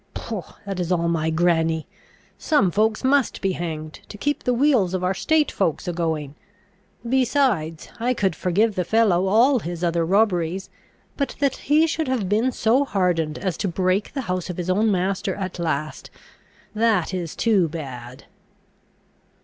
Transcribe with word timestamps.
"Poh, 0.15 0.55
that 0.65 0.79
is 0.79 0.91
all 0.91 1.07
my 1.07 1.29
granny! 1.29 1.85
Some 2.39 2.71
folks 2.71 3.03
must 3.03 3.39
be 3.39 3.51
hanged, 3.51 3.99
to 4.09 4.17
keep 4.17 4.41
the 4.41 4.53
wheels 4.55 4.95
of 4.95 5.03
our 5.03 5.13
state 5.13 5.51
folks 5.51 5.87
a 5.87 5.93
going. 5.93 6.33
Besides, 7.07 7.89
I 7.99 8.15
could 8.15 8.35
forgive 8.35 8.73
the 8.73 8.83
fellow 8.83 9.27
all 9.27 9.59
his 9.59 9.83
other 9.83 10.03
robberies, 10.03 10.71
but 11.17 11.35
that 11.39 11.55
he 11.57 11.85
should 11.85 12.07
have 12.07 12.27
been 12.27 12.51
so 12.51 12.83
hardened 12.83 13.37
as 13.37 13.57
to 13.57 13.67
break 13.67 14.11
the 14.13 14.21
house 14.21 14.49
of 14.49 14.57
his 14.57 14.71
own 14.71 14.91
master 14.91 15.35
at 15.35 15.59
last, 15.59 16.09
that 16.73 17.13
is 17.13 17.35
too 17.35 17.67
bad." 17.69 18.23